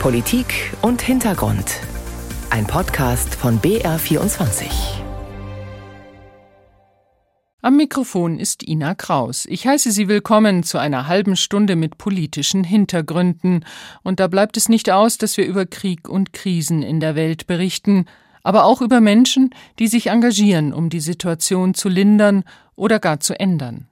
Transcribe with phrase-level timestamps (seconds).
[0.00, 1.80] Politik und Hintergrund.
[2.50, 4.66] Ein Podcast von BR24.
[7.62, 9.46] Am Mikrofon ist Ina Kraus.
[9.46, 13.64] Ich heiße Sie willkommen zu einer halben Stunde mit politischen Hintergründen.
[14.04, 17.48] Und da bleibt es nicht aus, dass wir über Krieg und Krisen in der Welt
[17.48, 18.04] berichten,
[18.44, 19.50] aber auch über Menschen,
[19.80, 22.44] die sich engagieren, um die Situation zu lindern
[22.76, 23.88] oder gar zu ändern.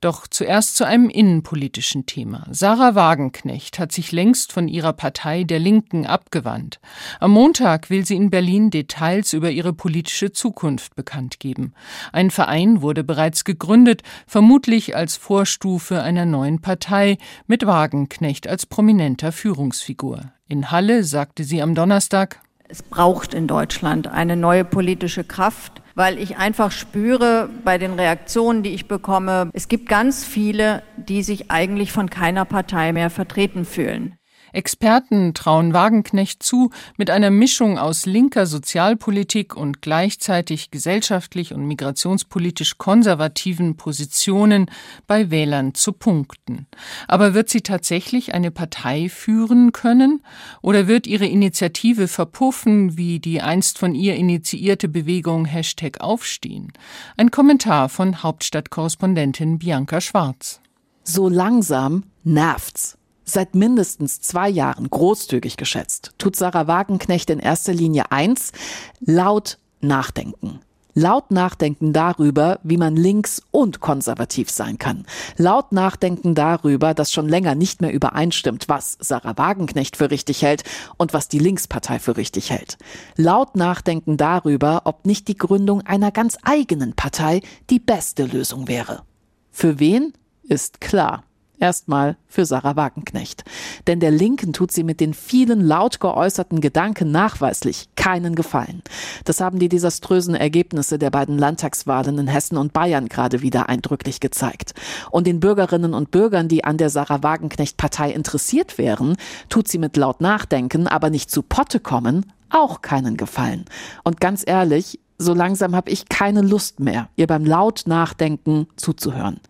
[0.00, 2.46] Doch zuerst zu einem innenpolitischen Thema.
[2.50, 6.78] Sarah Wagenknecht hat sich längst von ihrer Partei der Linken abgewandt.
[7.18, 11.72] Am Montag will sie in Berlin Details über ihre politische Zukunft bekannt geben.
[12.12, 19.32] Ein Verein wurde bereits gegründet, vermutlich als Vorstufe einer neuen Partei mit Wagenknecht als prominenter
[19.32, 20.32] Führungsfigur.
[20.46, 22.40] In Halle sagte sie am Donnerstag,
[22.70, 28.62] es braucht in Deutschland eine neue politische Kraft, weil ich einfach spüre bei den Reaktionen,
[28.62, 33.64] die ich bekomme, es gibt ganz viele, die sich eigentlich von keiner Partei mehr vertreten
[33.64, 34.17] fühlen.
[34.52, 42.78] Experten trauen Wagenknecht zu, mit einer Mischung aus linker Sozialpolitik und gleichzeitig gesellschaftlich und migrationspolitisch
[42.78, 44.66] konservativen Positionen
[45.06, 46.66] bei Wählern zu punkten.
[47.06, 50.22] Aber wird sie tatsächlich eine Partei führen können?
[50.62, 56.72] Oder wird ihre Initiative verpuffen, wie die einst von ihr initiierte Bewegung Hashtag Aufstehen?
[57.16, 60.60] Ein Kommentar von Hauptstadtkorrespondentin Bianca Schwarz.
[61.04, 62.97] So langsam nervt's.
[63.28, 68.52] Seit mindestens zwei Jahren großzügig geschätzt, tut Sarah Wagenknecht in erster Linie eins,
[69.00, 70.60] laut nachdenken.
[70.94, 75.04] Laut nachdenken darüber, wie man links und konservativ sein kann.
[75.36, 80.64] Laut nachdenken darüber, dass schon länger nicht mehr übereinstimmt, was Sarah Wagenknecht für richtig hält
[80.96, 82.78] und was die Linkspartei für richtig hält.
[83.14, 89.02] Laut nachdenken darüber, ob nicht die Gründung einer ganz eigenen Partei die beste Lösung wäre.
[89.50, 90.14] Für wen?
[90.44, 91.24] Ist klar.
[91.60, 93.44] Erstmal für Sarah Wagenknecht.
[93.88, 98.82] Denn der Linken tut sie mit den vielen laut geäußerten Gedanken nachweislich keinen Gefallen.
[99.24, 104.20] Das haben die desaströsen Ergebnisse der beiden Landtagswahlen in Hessen und Bayern gerade wieder eindrücklich
[104.20, 104.74] gezeigt.
[105.10, 109.16] Und den Bürgerinnen und Bürgern, die an der Sarah Wagenknecht Partei interessiert wären,
[109.48, 113.64] tut sie mit laut Nachdenken, aber nicht zu Potte kommen, auch keinen Gefallen.
[114.04, 119.40] Und ganz ehrlich, so langsam habe ich keine Lust mehr, ihr beim laut Nachdenken zuzuhören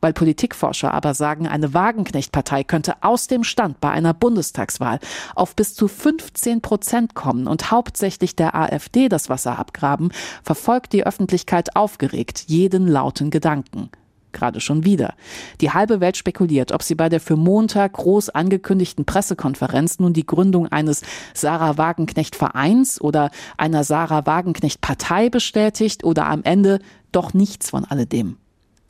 [0.00, 4.98] weil Politikforscher aber sagen, eine Wagenknecht-Partei könnte aus dem Stand bei einer Bundestagswahl
[5.34, 10.12] auf bis zu 15 Prozent kommen und hauptsächlich der AfD das Wasser abgraben,
[10.42, 13.90] verfolgt die Öffentlichkeit aufgeregt jeden lauten Gedanken
[14.32, 15.14] gerade schon wieder.
[15.60, 20.26] Die halbe Welt spekuliert, ob sie bei der für Montag groß angekündigten Pressekonferenz nun die
[20.26, 21.02] Gründung eines
[21.34, 26.80] Sarah Wagenknecht Vereins oder einer Sarah Wagenknecht Partei bestätigt oder am Ende
[27.12, 28.36] doch nichts von alledem.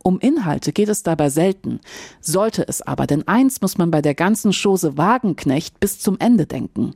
[0.02, 1.80] Um Inhalte geht es dabei selten,
[2.20, 6.46] sollte es aber, denn eins muss man bei der ganzen Chose Wagenknecht bis zum Ende
[6.46, 6.94] denken,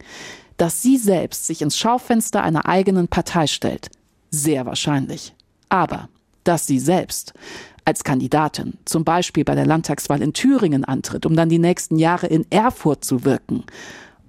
[0.57, 3.91] dass sie selbst sich ins Schaufenster einer eigenen Partei stellt.
[4.31, 5.35] Sehr wahrscheinlich.
[5.69, 6.09] Aber,
[6.45, 7.35] dass sie selbst
[7.85, 12.29] als Kandidatin zum Beispiel bei der Landtagswahl in Thüringen antritt, um dann die nächsten Jahre
[12.29, 13.65] in Erfurt zu wirken,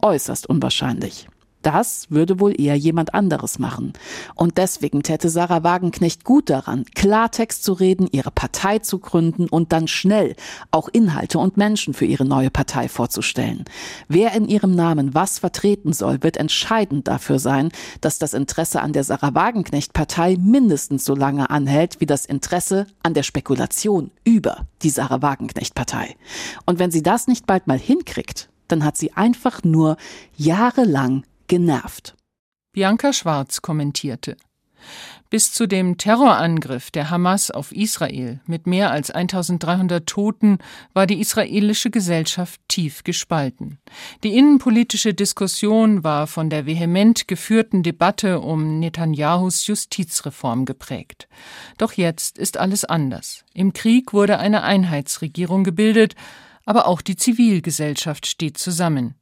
[0.01, 1.27] äußerst unwahrscheinlich.
[1.65, 3.93] Das würde wohl eher jemand anderes machen.
[4.35, 9.73] Und deswegen täte Sarah Wagenknecht gut daran, Klartext zu reden, ihre Partei zu gründen und
[9.73, 10.35] dann schnell
[10.69, 13.65] auch Inhalte und Menschen für ihre neue Partei vorzustellen.
[14.07, 18.93] Wer in ihrem Namen was vertreten soll, wird entscheidend dafür sein, dass das Interesse an
[18.93, 24.67] der Sarah Wagenknecht Partei mindestens so lange anhält wie das Interesse an der Spekulation über
[24.83, 26.15] die Sarah Wagenknecht Partei.
[26.67, 29.97] Und wenn sie das nicht bald mal hinkriegt, dann hat sie einfach nur
[30.37, 32.15] jahrelang genervt.
[32.71, 34.37] Bianca Schwarz kommentierte.
[35.29, 40.59] Bis zu dem Terrorangriff der Hamas auf Israel mit mehr als 1300 Toten
[40.93, 43.79] war die israelische Gesellschaft tief gespalten.
[44.23, 51.27] Die innenpolitische Diskussion war von der vehement geführten Debatte um Netanyahus Justizreform geprägt.
[51.77, 53.43] Doch jetzt ist alles anders.
[53.53, 56.15] Im Krieg wurde eine Einheitsregierung gebildet,
[56.65, 59.15] aber auch die Zivilgesellschaft steht zusammen.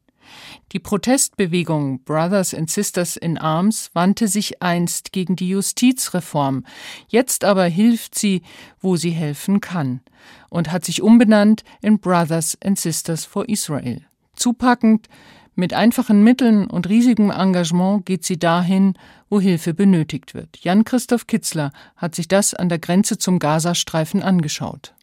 [0.72, 6.66] Die Protestbewegung Brothers and Sisters in Arms wandte sich einst gegen die Justizreform,
[7.08, 8.42] jetzt aber hilft sie,
[8.80, 10.02] wo sie helfen kann,
[10.50, 14.02] und hat sich umbenannt in Brothers and Sisters for Israel.
[14.36, 15.08] Zupackend,
[15.56, 18.96] mit einfachen Mitteln und riesigem Engagement geht sie dahin,
[19.30, 20.58] wo Hilfe benötigt wird.
[20.64, 24.96] Jan-Christoph Kitzler hat sich das an der Grenze zum Gazastreifen angeschaut.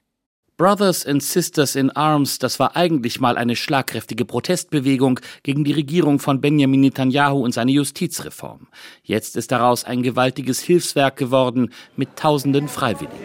[0.61, 6.19] Brothers and Sisters in Arms, das war eigentlich mal eine schlagkräftige Protestbewegung gegen die Regierung
[6.19, 8.67] von Benjamin Netanyahu und seine Justizreform.
[9.03, 13.17] Jetzt ist daraus ein gewaltiges Hilfswerk geworden mit tausenden Freiwilligen.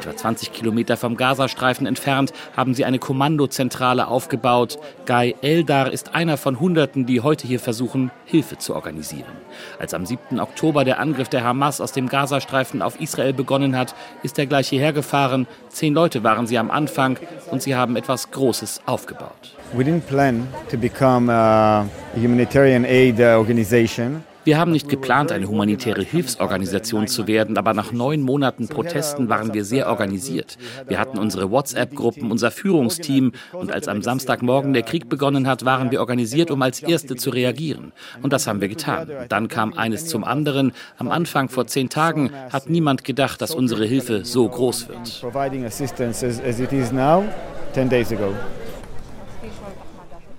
[0.00, 4.78] Etwa 20 Kilometer vom Gazastreifen entfernt haben sie eine Kommandozentrale aufgebaut.
[5.04, 9.30] Guy Eldar ist einer von Hunderten, die heute hier versuchen, Hilfe zu organisieren.
[9.78, 10.40] Als am 7.
[10.40, 14.70] Oktober der Angriff der Hamas aus dem Gazastreifen auf Israel begonnen hat, ist er gleich
[14.70, 15.46] hierher gefahren.
[15.68, 17.18] Zehn Leute waren sie am Anfang
[17.50, 19.54] und sie haben etwas Großes aufgebaut.
[19.74, 21.86] We didn't plan to become a
[22.16, 24.24] humanitarian aid organization.
[24.44, 29.52] Wir haben nicht geplant, eine humanitäre Hilfsorganisation zu werden, aber nach neun Monaten Protesten waren
[29.52, 30.56] wir sehr organisiert.
[30.88, 35.90] Wir hatten unsere WhatsApp-Gruppen, unser Führungsteam und als am Samstagmorgen der Krieg begonnen hat, waren
[35.90, 37.92] wir organisiert, um als Erste zu reagieren.
[38.22, 39.10] Und das haben wir getan.
[39.28, 40.72] Dann kam eines zum anderen.
[40.96, 45.22] Am Anfang vor zehn Tagen hat niemand gedacht, dass unsere Hilfe so groß wird.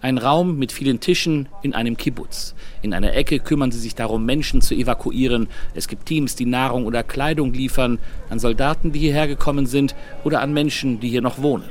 [0.02, 2.56] Ein Raum mit vielen Tischen in einem Kibbutz.
[2.82, 5.48] In einer Ecke kümmern sie sich darum, Menschen zu evakuieren.
[5.76, 8.00] Es gibt Teams, die Nahrung oder Kleidung liefern,
[8.30, 11.66] an Soldaten, die hierher gekommen sind oder an Menschen, die hier noch wohnen.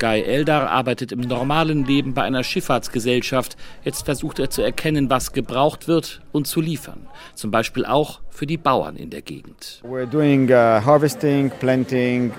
[0.00, 3.56] Guy Eldar arbeitet im normalen Leben bei einer Schifffahrtsgesellschaft.
[3.84, 7.06] Jetzt versucht er zu erkennen, was gebraucht wird und zu liefern.
[7.34, 9.80] Zum Beispiel auch für die Bauern in der Gegend.
[9.84, 12.32] We're doing uh, harvesting, planting,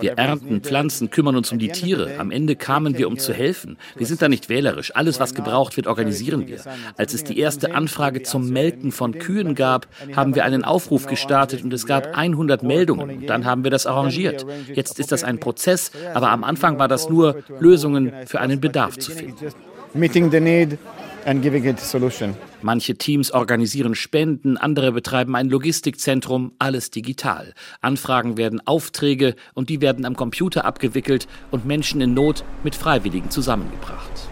[0.00, 2.18] wir ernten Pflanzen, kümmern uns um die Tiere.
[2.18, 3.76] Am Ende kamen wir, um zu helfen.
[3.96, 4.94] Wir sind da nicht wählerisch.
[4.94, 6.60] Alles, was gebraucht wird, organisieren wir.
[6.96, 11.64] Als es die erste Anfrage zum Melken von Kühen gab, haben wir einen Aufruf gestartet
[11.64, 13.26] und es gab 100 Meldungen.
[13.26, 14.46] Dann haben wir das arrangiert.
[14.72, 18.98] Jetzt ist das ein Prozess, aber am Anfang war das nur, Lösungen für einen Bedarf
[18.98, 19.48] zu finden.
[19.92, 20.78] Meeting the need
[21.26, 22.36] and giving it solution.
[22.62, 27.54] Manche Teams organisieren Spenden, andere betreiben ein Logistikzentrum, alles digital.
[27.80, 33.30] Anfragen werden Aufträge und die werden am Computer abgewickelt und Menschen in Not mit Freiwilligen
[33.30, 34.30] zusammengebracht.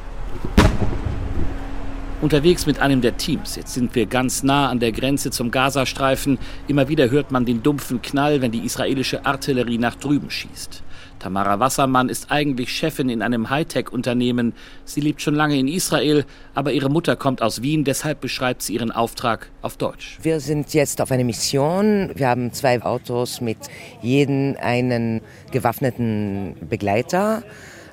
[2.21, 3.55] Unterwegs mit einem der Teams.
[3.55, 6.39] Jetzt sind wir ganz nah an der Grenze zum Gazastreifen.
[6.67, 10.83] Immer wieder hört man den dumpfen Knall, wenn die israelische Artillerie nach drüben schießt.
[11.21, 14.53] Tamara Wassermann ist eigentlich Chefin in einem Hightech-Unternehmen.
[14.85, 16.25] Sie lebt schon lange in Israel,
[16.55, 20.19] aber ihre Mutter kommt aus Wien, deshalb beschreibt sie ihren Auftrag auf Deutsch.
[20.21, 22.11] Wir sind jetzt auf einer Mission.
[22.17, 23.59] Wir haben zwei Autos mit
[24.03, 25.21] jedem einen
[25.53, 27.45] gewaffneten Begleiter.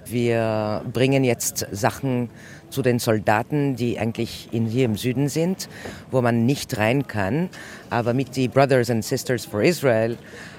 [0.06, 2.30] Wir bringen jetzt Sachen
[2.76, 5.70] zu den Soldaten, die eigentlich in, hier im Süden sind,
[6.12, 7.50] wo man nicht rein kann.
[7.90, 10.18] Aber mit die Brothers and Sisters for Israel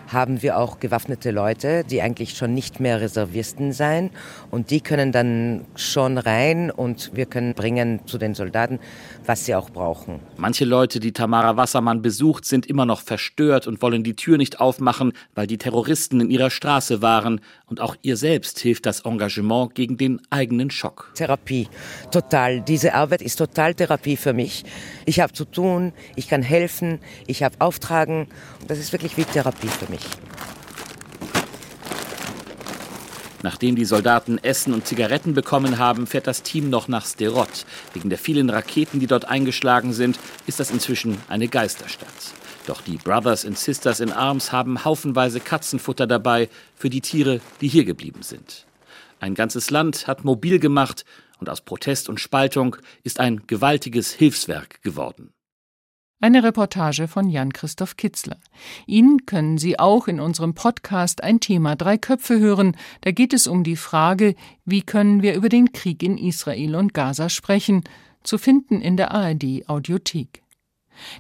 [0.09, 4.11] haben wir auch gewaffnete Leute, die eigentlich schon nicht mehr Reservisten sein
[4.51, 8.79] und die können dann schon rein und wir können bringen zu den Soldaten,
[9.25, 10.21] was sie auch brauchen.
[10.37, 14.61] Manche Leute, die Tamara Wassermann besucht, sind immer noch verstört und wollen die Tür nicht
[14.61, 19.75] aufmachen, weil die Terroristen in ihrer Straße waren und auch ihr selbst hilft das Engagement
[19.75, 21.11] gegen den eigenen Schock.
[21.15, 21.69] Therapie,
[22.11, 22.61] total.
[22.61, 24.65] Diese Arbeit ist total Therapie für mich.
[25.05, 28.29] Ich habe zu tun, ich kann helfen, ich habe Auftragen.
[28.69, 30.03] Das ist wirklich wie Therapie für mich.
[33.43, 37.65] Nachdem die Soldaten Essen und Zigaretten bekommen haben, fährt das Team noch nach Sderot.
[37.93, 42.09] Wegen der vielen Raketen, die dort eingeschlagen sind, ist das inzwischen eine Geisterstadt.
[42.67, 47.69] Doch die Brothers and Sisters in Arms haben haufenweise Katzenfutter dabei für die Tiere, die
[47.69, 48.67] hier geblieben sind.
[49.21, 51.05] Ein ganzes Land hat mobil gemacht
[51.39, 55.33] und aus Protest und Spaltung ist ein gewaltiges Hilfswerk geworden.
[56.19, 58.39] Eine Reportage von Jan-Christoph Kitzler.
[58.87, 62.75] Ihn können Sie auch in unserem Podcast Ein Thema Drei Köpfe hören.
[63.03, 64.35] Da geht es um die Frage,
[64.65, 67.85] wie können wir über den Krieg in Israel und Gaza sprechen,
[68.23, 70.43] zu finden in der ARD Audiothek.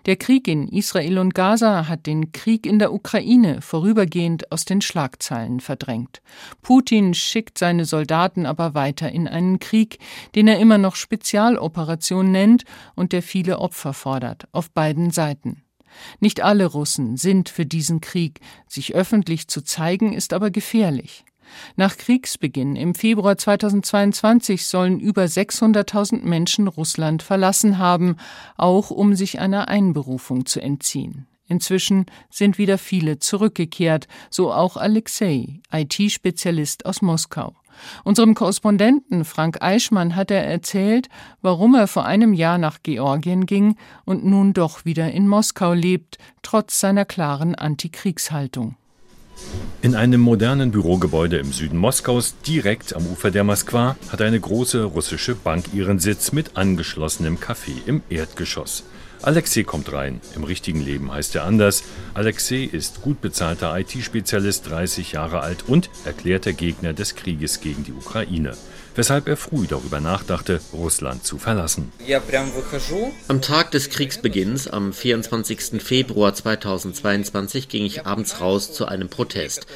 [0.06, 4.80] Der Krieg in Israel und Gaza hat den Krieg in der Ukraine vorübergehend aus den
[4.80, 6.22] Schlagzeilen verdrängt.
[6.62, 9.98] Putin schickt seine Soldaten aber weiter in einen Krieg,
[10.34, 12.64] den er immer noch Spezialoperation nennt
[12.94, 15.62] und der viele Opfer fordert, auf beiden Seiten.
[16.20, 21.24] Nicht alle Russen sind für diesen Krieg, sich öffentlich zu zeigen, ist aber gefährlich.
[21.76, 28.16] Nach Kriegsbeginn im Februar 2022 sollen über 600.000 Menschen Russland verlassen haben,
[28.56, 31.26] auch um sich einer Einberufung zu entziehen.
[31.48, 37.54] Inzwischen sind wieder viele zurückgekehrt, so auch Alexei, IT-Spezialist aus Moskau.
[38.04, 41.08] Unserem Korrespondenten Frank Eichmann hat er erzählt,
[41.42, 46.18] warum er vor einem Jahr nach Georgien ging und nun doch wieder in Moskau lebt,
[46.42, 48.76] trotz seiner klaren Antikriegshaltung.
[49.82, 54.82] In einem modernen Bürogebäude im Süden Moskaus, direkt am Ufer der Moskwa, hat eine große
[54.82, 58.84] russische Bank ihren Sitz mit angeschlossenem Café im Erdgeschoss.
[59.26, 60.20] Alexei kommt rein.
[60.36, 61.82] Im richtigen Leben heißt er anders.
[62.14, 67.92] Alexei ist gut bezahlter IT-Spezialist, 30 Jahre alt und erklärter Gegner des Krieges gegen die
[67.92, 68.56] Ukraine
[68.96, 71.92] weshalb er früh darüber nachdachte, Russland zu verlassen.
[73.28, 75.82] Am Tag des Kriegsbeginns, am 24.
[75.82, 79.66] Februar 2022, ging ich abends raus zu einem Protest.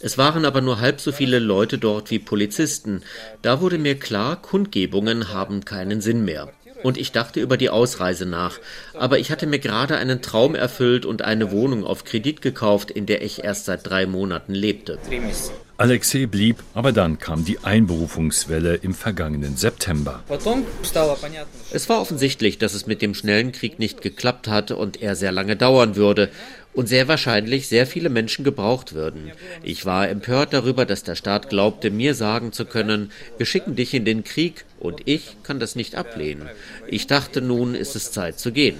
[0.00, 3.02] Es waren aber nur halb so viele Leute dort wie Polizisten.
[3.42, 6.50] Da wurde mir klar, Kundgebungen haben keinen Sinn mehr
[6.82, 8.58] und ich dachte über die Ausreise nach.
[8.94, 13.06] Aber ich hatte mir gerade einen Traum erfüllt und eine Wohnung auf Kredit gekauft, in
[13.06, 14.98] der ich erst seit drei Monaten lebte.
[15.80, 20.22] Alexei blieb, aber dann kam die Einberufungswelle im vergangenen September.
[21.72, 25.32] Es war offensichtlich, dass es mit dem schnellen Krieg nicht geklappt hatte und er sehr
[25.32, 26.28] lange dauern würde
[26.72, 29.32] und sehr wahrscheinlich sehr viele Menschen gebraucht würden.
[29.62, 33.94] Ich war empört darüber, dass der Staat glaubte, mir sagen zu können, wir schicken dich
[33.94, 36.48] in den Krieg und ich kann das nicht ablehnen.
[36.86, 38.78] Ich dachte, nun ist es Zeit zu gehen.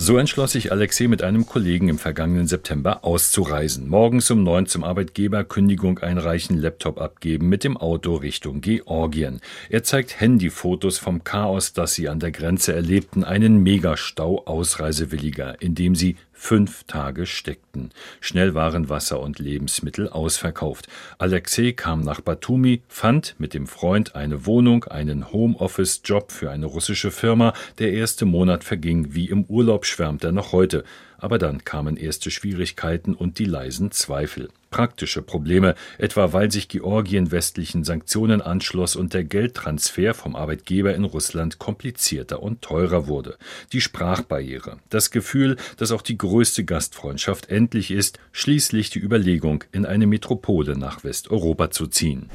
[0.00, 3.88] So entschloss sich Alexei mit einem Kollegen im vergangenen September auszureisen.
[3.88, 9.40] Morgens um neun zum Arbeitgeber Kündigung einreichen, Laptop abgeben, mit dem Auto Richtung Georgien.
[9.68, 15.74] Er zeigt Handyfotos vom Chaos, das sie an der Grenze erlebten, einen Megastau Ausreisewilliger, in
[15.74, 17.90] dem sie fünf Tage steckten.
[18.20, 20.86] Schnell waren Wasser und Lebensmittel ausverkauft.
[21.18, 27.10] Alexei kam nach Batumi, fand mit dem Freund eine Wohnung, einen Homeoffice-Job für eine russische
[27.10, 27.52] Firma.
[27.78, 30.84] Der erste Monat verging wie im Urlaub, schwärmt er noch heute.
[31.18, 34.48] Aber dann kamen erste Schwierigkeiten und die leisen Zweifel.
[34.70, 41.04] Praktische Probleme, etwa weil sich Georgien westlichen Sanktionen anschloss und der Geldtransfer vom Arbeitgeber in
[41.04, 43.38] Russland komplizierter und teurer wurde.
[43.72, 49.86] Die Sprachbarriere, das Gefühl, dass auch die größte Gastfreundschaft endlich ist, schließlich die Überlegung, in
[49.86, 52.28] eine Metropole nach Westeuropa zu ziehen.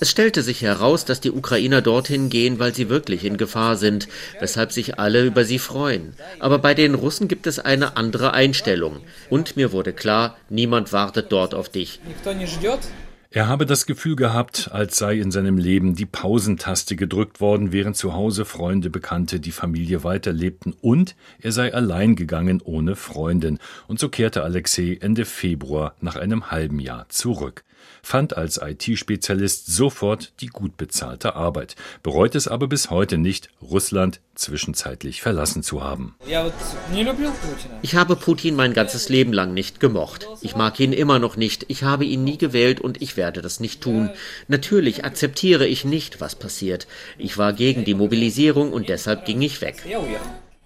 [0.00, 4.08] Es stellte sich heraus, dass die Ukrainer dorthin gehen, weil sie wirklich in Gefahr sind,
[4.40, 6.14] weshalb sich alle über sie freuen.
[6.38, 9.00] Aber bei den Russen Russen gibt es eine andere Einstellung.
[9.28, 10.38] Und mir wurde klar,
[10.70, 11.98] niemand wartet dort auf dich.
[13.32, 17.96] Er habe das Gefühl gehabt, als sei in seinem Leben die Pausentaste gedrückt worden, während
[17.96, 23.60] zu Hause Freunde, Bekannte, die Familie weiterlebten und er sei allein gegangen ohne Freundin.
[23.86, 27.62] Und so kehrte Alexei Ende Februar nach einem halben Jahr zurück
[28.02, 34.20] fand als IT-Spezialist sofort die gut bezahlte Arbeit, bereut es aber bis heute nicht, Russland
[34.34, 36.14] zwischenzeitlich verlassen zu haben.
[37.82, 40.26] Ich habe Putin mein ganzes Leben lang nicht gemocht.
[40.40, 41.66] Ich mag ihn immer noch nicht.
[41.68, 44.08] Ich habe ihn nie gewählt und ich werde das nicht tun.
[44.48, 46.86] Natürlich akzeptiere ich nicht, was passiert.
[47.18, 49.76] Ich war gegen die Mobilisierung und deshalb ging ich weg.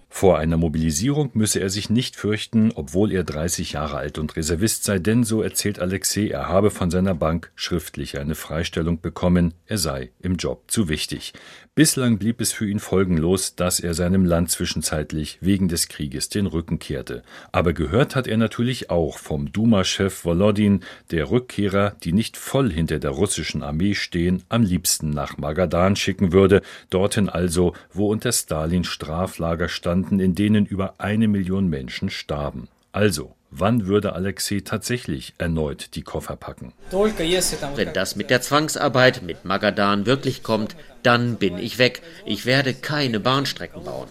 [0.07, 4.85] Vor einer Mobilisierung müsse er sich nicht fürchten, obwohl er 30 Jahre alt und Reservist
[4.85, 9.77] sei, denn so erzählt Alexei, er habe von seiner Bank schriftlich eine Freistellung bekommen, er
[9.77, 11.33] sei im Job zu wichtig.
[11.77, 16.45] Bislang blieb es für ihn folgenlos, dass er seinem Land zwischenzeitlich wegen des Krieges den
[16.45, 17.21] Rücken kehrte.
[17.51, 22.99] Aber gehört hat er natürlich auch vom Duma-Chef Volodin, der Rückkehrer, die nicht voll hinter
[22.99, 28.85] der russischen Armee stehen, am liebsten nach Magadan schicken würde, dorthin also, wo unter Stalin
[28.85, 32.69] Straflager standen, in denen über eine Million Menschen starben.
[32.95, 36.73] Also, Wann würde Alexei tatsächlich erneut die Koffer packen?
[36.91, 42.01] Wenn das mit der Zwangsarbeit mit Magadan wirklich kommt, dann bin ich weg.
[42.25, 44.09] Ich werde keine Bahnstrecken bauen.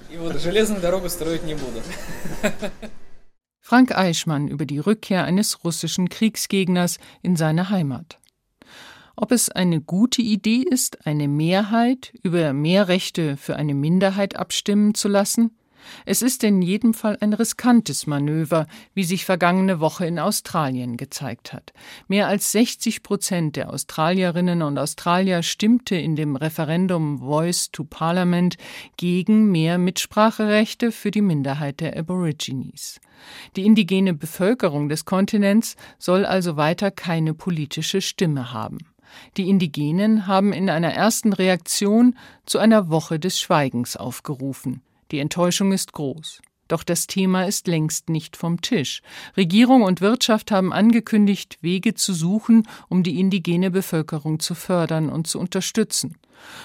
[3.60, 8.18] Frank Eichmann über die Rückkehr eines russischen Kriegsgegners in seine Heimat.
[9.14, 14.94] Ob es eine gute Idee ist, eine Mehrheit über mehr Rechte für eine Minderheit abstimmen
[14.94, 15.54] zu lassen?
[16.06, 21.52] Es ist in jedem Fall ein riskantes Manöver, wie sich vergangene Woche in Australien gezeigt
[21.52, 21.72] hat.
[22.08, 28.56] Mehr als 60 Prozent der Australierinnen und Australier stimmte in dem Referendum Voice to Parliament
[28.96, 33.00] gegen mehr Mitspracherechte für die Minderheit der Aborigines.
[33.56, 38.78] Die indigene Bevölkerung des Kontinents soll also weiter keine politische Stimme haben.
[39.36, 44.82] Die Indigenen haben in einer ersten Reaktion zu einer Woche des Schweigens aufgerufen.
[45.10, 46.40] Die Enttäuschung ist groß.
[46.68, 49.02] Doch das Thema ist längst nicht vom Tisch.
[49.36, 55.26] Regierung und Wirtschaft haben angekündigt, Wege zu suchen, um die indigene Bevölkerung zu fördern und
[55.26, 56.16] zu unterstützen.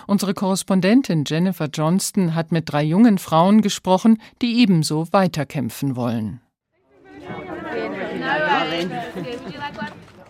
[0.07, 6.41] Unsere Korrespondentin Jennifer Johnston hat mit drei jungen Frauen gesprochen, die ebenso weiterkämpfen wollen.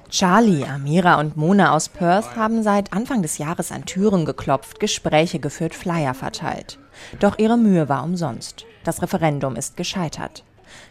[0.10, 5.40] Charlie, Amira und Mona aus Perth haben seit Anfang des Jahres an Türen geklopft, Gespräche
[5.40, 6.80] geführt, Flyer verteilt.
[7.20, 8.66] Doch ihre Mühe war umsonst.
[8.84, 10.44] Das Referendum ist gescheitert.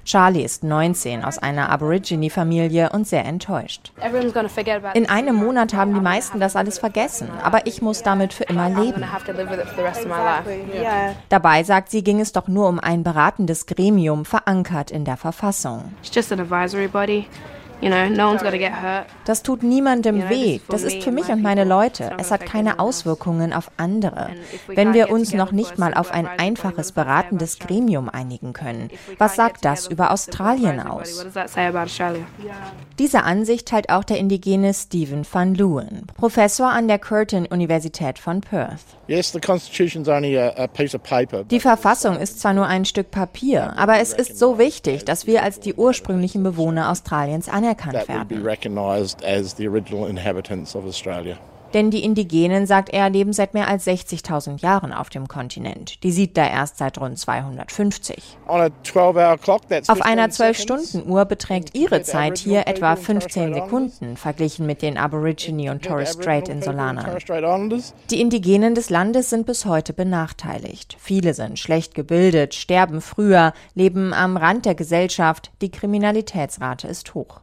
[0.05, 3.93] Charlie ist 19 aus einer Aborigine-Familie und sehr enttäuscht.
[4.95, 8.69] In einem Monat haben die meisten das alles vergessen, aber ich muss damit für immer
[8.69, 9.05] leben.
[11.29, 15.93] Dabei, sagt sie, ging es doch nur um ein beratendes Gremium, verankert in der Verfassung.
[19.25, 20.61] Das tut niemandem weh.
[20.68, 22.12] Das ist für mich und meine Leute.
[22.18, 24.30] Es hat keine Auswirkungen auf andere.
[24.66, 29.64] Wenn wir uns noch nicht mal auf ein einfaches beratendes Gremium einigen können, was sagt
[29.64, 31.26] das über Australien aus?
[32.99, 38.40] Diese Ansicht teilt auch der indigene Stephen van Leeuwen, Professor an der Curtin Universität von
[38.40, 38.80] Perth.
[41.50, 45.42] Die Verfassung ist zwar nur ein Stück Papier, aber es ist so wichtig, dass wir
[45.42, 48.45] als die ursprünglichen Bewohner Australiens anerkannt werden.
[51.75, 56.03] Denn die Indigenen, sagt er, leben seit mehr als 60.000 Jahren auf dem Kontinent.
[56.03, 58.39] Die Siedler erst seit rund 250.
[58.47, 65.85] Auf einer 12-Stunden-Uhr beträgt ihre Zeit hier etwa 15 Sekunden, verglichen mit den Aborigine und
[65.85, 67.19] Torres Strait Insulanern.
[68.11, 70.97] Die Indigenen des Landes sind bis heute benachteiligt.
[70.99, 77.43] Viele sind schlecht gebildet, sterben früher, leben am Rand der Gesellschaft, die Kriminalitätsrate ist hoch.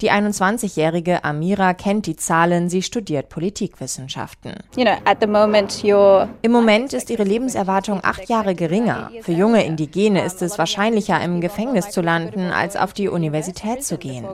[0.00, 4.54] Die 21-jährige Amira kennt die Zahlen, sie studiert Politikwissenschaften.
[4.76, 9.10] Im Moment ist ihre Lebenserwartung acht Jahre geringer.
[9.22, 13.98] Für junge Indigene ist es wahrscheinlicher, im Gefängnis zu landen, als auf die Universität zu
[13.98, 14.26] gehen.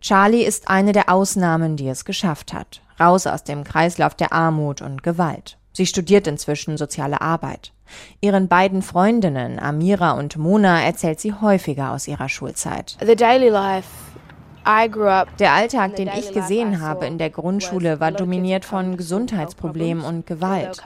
[0.00, 2.80] Charlie ist eine der Ausnahmen, die es geschafft hat.
[3.00, 5.58] Raus aus dem Kreislauf der Armut und Gewalt.
[5.72, 7.72] Sie studiert inzwischen soziale Arbeit.
[8.20, 12.96] Ihren beiden Freundinnen Amira und Mona erzählt sie häufiger aus ihrer Schulzeit.
[13.04, 13.88] The daily life
[14.64, 20.82] der Alltag, den ich gesehen habe in der Grundschule, war dominiert von Gesundheitsproblemen und Gewalt.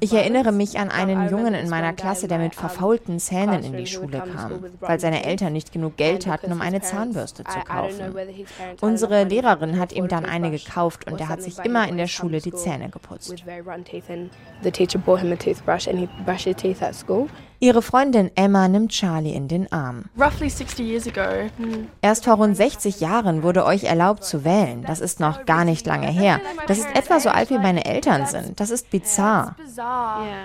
[0.00, 3.86] Ich erinnere mich an einen Jungen in meiner Klasse, der mit verfaulten Zähnen in die
[3.86, 8.14] Schule kam, weil seine Eltern nicht genug Geld hatten, um eine Zahnbürste zu kaufen.
[8.80, 12.40] Unsere Lehrerin hat ihm dann eine gekauft und er hat sich immer in der Schule
[12.40, 13.44] die Zähne geputzt.
[17.60, 20.04] Ihre Freundin Emma nimmt Charlie in den Arm.
[22.00, 24.84] Erst vor rund 60 Jahren wurde euch erlaubt zu wählen.
[24.86, 26.40] Das ist noch gar nicht lange her.
[26.68, 28.60] Das ist etwa so alt wie meine Eltern sind.
[28.60, 29.56] Das ist bizarr.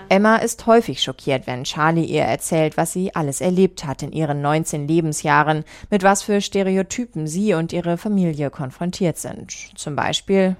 [0.10, 4.41] Emma ist häufig schockiert, wenn Charlie ihr erzählt, was sie alles erlebt hat in ihren
[4.41, 9.51] 19 Lebensjahren, mit was für Stereotypen sie und ihre Familie konfrontiert sind.
[9.75, 10.55] Zum Beispiel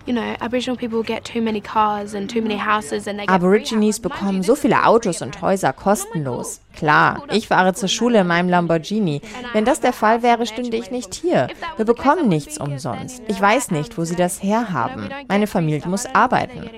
[3.27, 6.62] Aborigines bekommen so viele Autos und Häuser kostenlos aus.
[6.75, 9.21] Klar, ich fahre zur Schule in meinem Lamborghini.
[9.53, 11.47] Wenn das der Fall wäre, stünde ich nicht hier.
[11.77, 13.21] Wir bekommen nichts umsonst.
[13.27, 15.10] Ich weiß nicht, wo sie das herhaben.
[15.27, 16.69] Meine Familie muss arbeiten.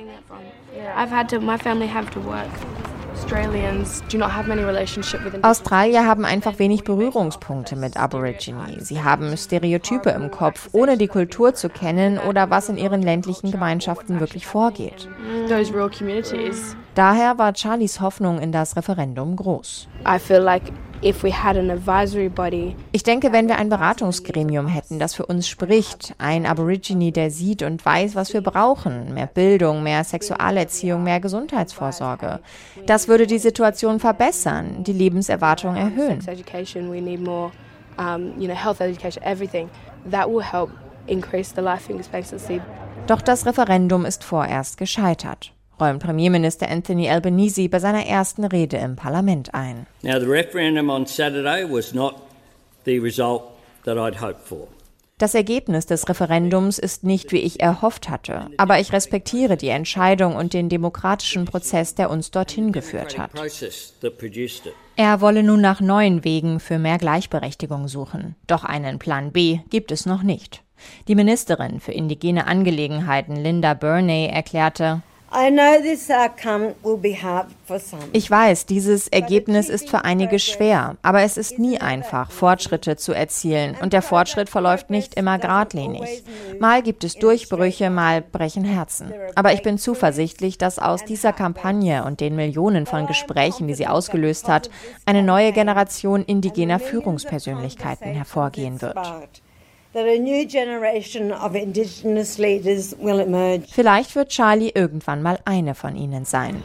[0.98, 2.50] I've had to, my family have to work.
[5.44, 8.80] Australier haben einfach wenig Berührungspunkte mit Aborigine.
[8.80, 13.52] Sie haben Stereotype im Kopf, ohne die Kultur zu kennen oder was in ihren ländlichen
[13.52, 15.08] Gemeinschaften wirklich vorgeht.
[16.96, 19.88] Daher war Charlies Hoffnung in das Referendum groß.
[22.92, 27.64] Ich denke, wenn wir ein Beratungsgremium hätten, das für uns spricht, ein Aborigine, der sieht
[27.64, 32.40] und weiß, was wir brauchen, mehr Bildung, mehr Sexualerziehung, mehr Gesundheitsvorsorge,
[32.86, 36.22] das würde die Situation verbessern, die Lebenserwartung erhöhen.
[43.08, 48.96] Doch das Referendum ist vorerst gescheitert räumt Premierminister Anthony Albanese bei seiner ersten Rede im
[48.96, 49.86] Parlament ein.
[50.02, 52.16] Now the referendum on Saturday was not
[52.86, 53.44] the result
[53.84, 54.68] that I'd hoped for.
[55.18, 60.36] Das Ergebnis des Referendums ist nicht, wie ich erhofft hatte, aber ich respektiere die Entscheidung
[60.36, 63.32] und den demokratischen Prozess, der uns dorthin geführt hat.
[64.98, 68.36] Er wolle nun nach neuen Wegen für mehr Gleichberechtigung suchen.
[68.48, 70.64] Doch einen Plan B gibt es noch nicht.
[71.08, 75.02] Die Ministerin für indigene Angelegenheiten Linda Burney erklärte,
[78.14, 83.12] ich weiß, dieses Ergebnis ist für einige schwer, aber es ist nie einfach, Fortschritte zu
[83.12, 83.76] erzielen.
[83.82, 86.24] Und der Fortschritt verläuft nicht immer geradlinig.
[86.60, 89.14] Mal gibt es Durchbrüche, mal brechen Herzen.
[89.36, 93.88] Aber ich bin zuversichtlich, dass aus dieser Kampagne und den Millionen von Gesprächen, die sie
[93.88, 94.70] ausgelöst hat,
[95.06, 98.98] eine neue Generation indigener Führungspersönlichkeiten hervorgehen wird.
[103.72, 106.62] Vielleicht wird Charlie irgendwann mal eine von ihnen sein.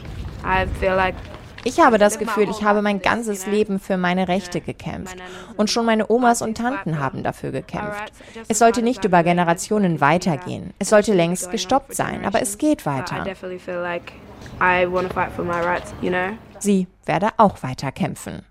[1.63, 5.17] Ich habe das Gefühl, ich habe mein ganzes Leben für meine Rechte gekämpft.
[5.57, 8.13] Und schon meine Omas und Tanten haben dafür gekämpft.
[8.49, 10.75] Es sollte nicht über Generationen weitergehen.
[10.81, 13.25] Es sollte längst gestoppt sein, aber es geht weiter.
[16.59, 18.43] Sie werde auch weiter kämpfen.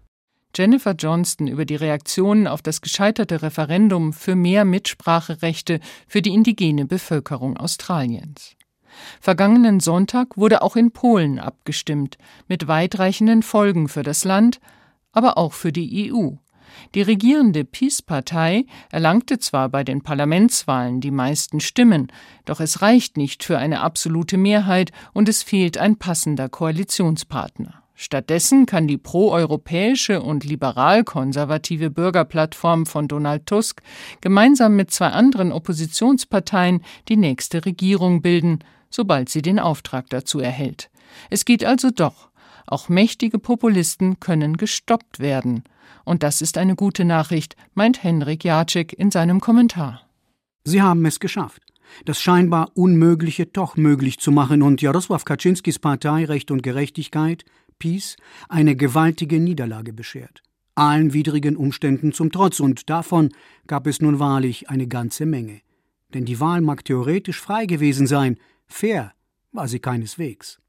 [0.56, 6.86] Jennifer Johnston über die Reaktionen auf das gescheiterte Referendum für mehr Mitspracherechte für die indigene
[6.86, 8.56] Bevölkerung Australiens.
[9.22, 14.60] Vergangenen Sonntag wurde auch in Polen abgestimmt, mit weitreichenden Folgen für das Land,
[15.12, 16.32] aber auch für die EU.
[16.96, 22.12] Die regierende PiS-Partei erlangte zwar bei den Parlamentswahlen die meisten Stimmen,
[22.46, 27.84] doch es reicht nicht für eine absolute Mehrheit und es fehlt ein passender Koalitionspartner.
[28.02, 33.82] Stattdessen kann die proeuropäische und liberal-konservative Bürgerplattform von Donald Tusk
[34.22, 38.60] gemeinsam mit zwei anderen Oppositionsparteien die nächste Regierung bilden,
[38.90, 40.90] sobald sie den Auftrag dazu erhält.
[41.30, 42.30] Es geht also doch.
[42.68, 45.66] Auch mächtige Populisten können gestoppt werden.
[46.06, 50.04] Und das ist eine gute Nachricht, meint Henrik Jacek in seinem Kommentar.
[50.64, 51.64] Sie haben es geschafft
[52.06, 57.46] das scheinbar Unmögliche doch möglich zu machen und Jarosław Kaczynskis Partei Recht und Gerechtigkeit
[57.80, 58.18] Peace
[58.50, 60.44] eine gewaltige Niederlage beschert.
[60.76, 63.30] Allen widrigen Umständen zum Trotz, und davon
[63.68, 65.62] gab es nun wahrlich eine ganze Menge.
[66.14, 68.38] Denn die Wahl mag theoretisch frei gewesen sein,
[68.68, 69.14] fair
[69.52, 70.60] war sie keineswegs.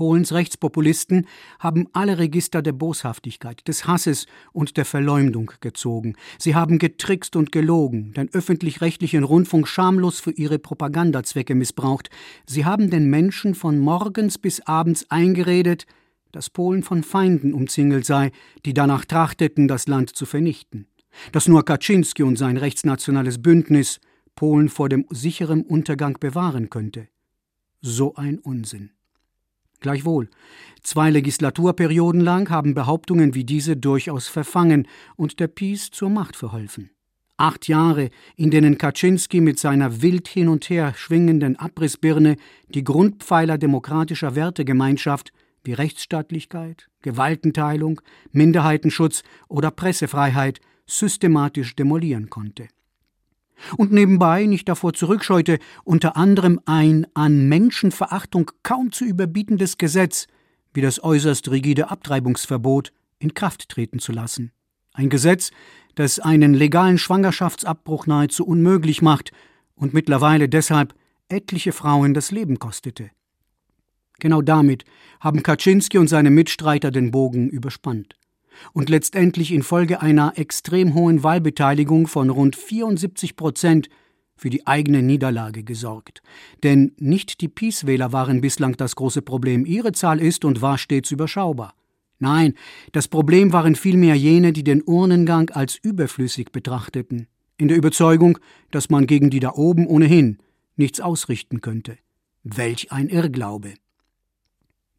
[0.00, 1.26] Polens Rechtspopulisten
[1.58, 6.16] haben alle Register der Boshaftigkeit, des Hasses und der Verleumdung gezogen.
[6.38, 12.08] Sie haben getrickst und gelogen, den öffentlich-rechtlichen Rundfunk schamlos für ihre Propagandazwecke missbraucht.
[12.46, 15.84] Sie haben den Menschen von morgens bis abends eingeredet,
[16.32, 18.30] dass Polen von Feinden umzingelt sei,
[18.64, 20.86] die danach trachteten, das Land zu vernichten,
[21.32, 24.00] dass nur Kaczynski und sein rechtsnationales Bündnis
[24.34, 27.08] Polen vor dem sicheren Untergang bewahren könnte.
[27.80, 28.90] So ein Unsinn.
[29.80, 30.28] Gleichwohl,
[30.82, 36.90] zwei Legislaturperioden lang haben Behauptungen wie diese durchaus verfangen und der Peace zur Macht verholfen.
[37.38, 42.36] Acht Jahre, in denen Kaczynski mit seiner wild hin und her schwingenden Abrissbirne
[42.68, 45.32] die Grundpfeiler demokratischer Wertegemeinschaft
[45.64, 48.00] wie Rechtsstaatlichkeit, Gewaltenteilung,
[48.32, 52.68] Minderheitenschutz oder Pressefreiheit systematisch demolieren konnte.
[53.76, 60.26] Und nebenbei nicht davor zurückscheute, unter anderem ein an Menschenverachtung kaum zu überbietendes Gesetz
[60.72, 64.52] wie das äußerst rigide Abtreibungsverbot in Kraft treten zu lassen.
[64.92, 65.50] Ein Gesetz,
[65.94, 69.32] das einen legalen Schwangerschaftsabbruch nahezu unmöglich macht
[69.74, 70.94] und mittlerweile deshalb
[71.28, 73.10] etliche Frauen das Leben kostete.
[74.20, 74.84] Genau damit
[75.18, 78.16] haben Kaczynski und seine Mitstreiter den Bogen überspannt
[78.72, 83.88] und letztendlich infolge einer extrem hohen Wahlbeteiligung von rund 74 Prozent
[84.36, 86.22] für die eigene Niederlage gesorgt.
[86.62, 89.66] Denn nicht die Peace-Wähler waren bislang das große Problem.
[89.66, 91.74] Ihre Zahl ist und war stets überschaubar.
[92.18, 92.54] Nein,
[92.92, 98.38] das Problem waren vielmehr jene, die den Urnengang als überflüssig betrachteten, in der Überzeugung,
[98.70, 100.38] dass man gegen die da oben ohnehin
[100.76, 101.98] nichts ausrichten könnte.
[102.42, 103.74] Welch ein Irrglaube.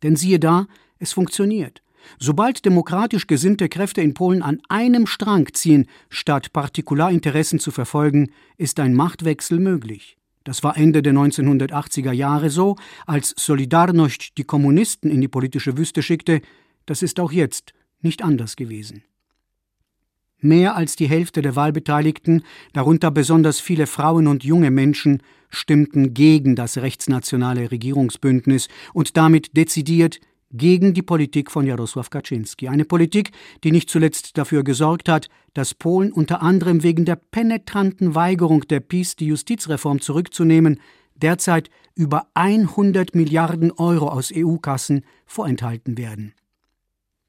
[0.04, 0.68] Denn siehe da,
[1.00, 1.82] es funktioniert.
[2.20, 8.80] Sobald demokratisch gesinnte Kräfte in Polen an einem Strang ziehen, statt Partikularinteressen zu verfolgen, ist
[8.80, 10.18] ein Machtwechsel möglich.
[10.44, 16.02] Das war Ende der 1980er Jahre so, als Solidarność die Kommunisten in die politische Wüste
[16.02, 16.42] schickte,
[16.88, 19.04] das ist auch jetzt nicht anders gewesen.
[20.42, 26.56] Mehr als die Hälfte der Wahlbeteiligten, darunter besonders viele Frauen und junge Menschen, stimmten gegen
[26.56, 30.20] das rechtsnationale Regierungsbündnis und damit dezidiert
[30.52, 32.68] gegen die Politik von Jarosław Kaczynski.
[32.68, 33.32] Eine Politik,
[33.64, 38.80] die nicht zuletzt dafür gesorgt hat, dass Polen unter anderem wegen der penetranten Weigerung der
[38.80, 40.80] PiS, die Justizreform zurückzunehmen,
[41.16, 46.34] derzeit über 100 Milliarden Euro aus EU-Kassen vorenthalten werden.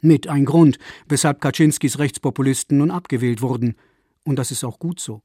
[0.04, 3.76] Mit ein Grund, weshalb Kaczynskis Rechtspopulisten nun abgewählt wurden.
[4.24, 5.22] Und das ist auch gut so.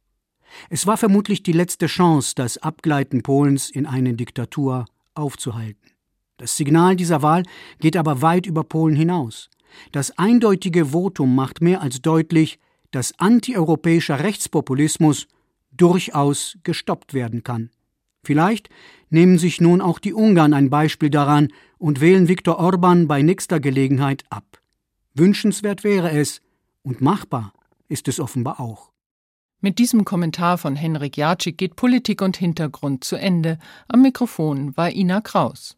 [0.70, 4.86] Es war vermutlich die letzte Chance, das Abgleiten Polens in eine Diktatur
[5.16, 5.92] aufzuhalten.
[6.38, 7.42] Das Signal dieser Wahl
[7.80, 9.50] geht aber weit über Polen hinaus.
[9.92, 12.60] Das eindeutige Votum macht mehr als deutlich,
[12.92, 15.28] dass antieuropäischer Rechtspopulismus
[15.72, 17.72] durchaus gestoppt werden kann.
[18.24, 18.70] Vielleicht
[19.10, 21.48] nehmen sich nun auch die Ungarn ein Beispiel daran
[21.80, 24.62] und wählen Viktor Orban bei nächster Gelegenheit ab.
[25.17, 26.41] Wünschenswert wäre es
[26.84, 27.51] und machbar
[27.88, 28.91] ist es offenbar auch.
[29.60, 33.58] Mit diesem Kommentar von Henrik Jatschik geht Politik und Hintergrund zu Ende.
[33.88, 35.75] Am Mikrofon war Ina Kraus.